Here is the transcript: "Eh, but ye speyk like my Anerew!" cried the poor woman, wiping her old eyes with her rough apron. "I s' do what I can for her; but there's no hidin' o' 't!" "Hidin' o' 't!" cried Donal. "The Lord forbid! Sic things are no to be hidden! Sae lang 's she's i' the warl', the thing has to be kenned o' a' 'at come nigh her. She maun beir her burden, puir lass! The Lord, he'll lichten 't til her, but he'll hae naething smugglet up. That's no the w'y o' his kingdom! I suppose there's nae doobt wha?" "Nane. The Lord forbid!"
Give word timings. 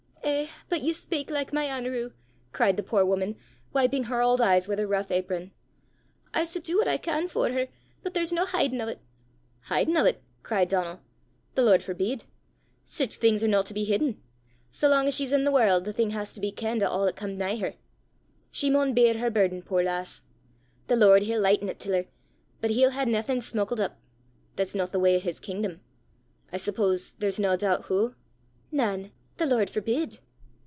"Eh, 0.23 0.47
but 0.69 0.81
ye 0.81 0.93
speyk 0.93 1.29
like 1.29 1.51
my 1.51 1.65
Anerew!" 1.67 2.11
cried 2.53 2.77
the 2.77 2.83
poor 2.83 3.03
woman, 3.03 3.35
wiping 3.73 4.05
her 4.05 4.21
old 4.21 4.39
eyes 4.39 4.67
with 4.67 4.79
her 4.79 4.87
rough 4.87 5.11
apron. 5.11 5.51
"I 6.33 6.41
s' 6.41 6.53
do 6.53 6.77
what 6.77 6.87
I 6.87 6.97
can 6.97 7.27
for 7.27 7.51
her; 7.51 7.67
but 8.01 8.13
there's 8.13 8.31
no 8.31 8.45
hidin' 8.45 8.79
o' 8.81 8.85
't!" 8.93 8.99
"Hidin' 9.63 9.97
o' 9.97 10.05
't!" 10.09 10.19
cried 10.41 10.69
Donal. 10.69 11.01
"The 11.55 11.63
Lord 11.63 11.83
forbid! 11.83 12.25
Sic 12.85 13.13
things 13.13 13.43
are 13.43 13.47
no 13.49 13.61
to 13.61 13.73
be 13.73 13.83
hidden! 13.83 14.21
Sae 14.69 14.87
lang 14.87 15.07
's 15.07 15.15
she's 15.15 15.33
i' 15.33 15.37
the 15.41 15.51
warl', 15.51 15.81
the 15.81 15.91
thing 15.93 16.11
has 16.11 16.33
to 16.35 16.39
be 16.39 16.51
kenned 16.51 16.81
o' 16.83 16.87
a' 16.89 17.07
'at 17.07 17.15
come 17.15 17.37
nigh 17.37 17.57
her. 17.57 17.75
She 18.51 18.69
maun 18.69 18.93
beir 18.93 19.17
her 19.17 19.29
burden, 19.31 19.61
puir 19.61 19.83
lass! 19.83 20.21
The 20.87 20.95
Lord, 20.95 21.23
he'll 21.23 21.41
lichten 21.41 21.67
't 21.67 21.79
til 21.79 21.93
her, 21.95 22.05
but 22.61 22.71
he'll 22.71 22.91
hae 22.91 23.05
naething 23.05 23.41
smugglet 23.41 23.79
up. 23.81 23.99
That's 24.55 24.75
no 24.75 24.85
the 24.85 24.99
w'y 24.99 25.15
o' 25.15 25.19
his 25.19 25.39
kingdom! 25.39 25.81
I 26.53 26.57
suppose 26.57 27.13
there's 27.13 27.39
nae 27.39 27.57
doobt 27.57 27.89
wha?" 27.89 28.13
"Nane. 28.71 29.11
The 29.37 29.45
Lord 29.47 29.69
forbid!" 29.71 30.19